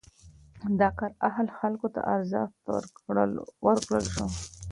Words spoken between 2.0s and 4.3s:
ارزښت ورکړل شو.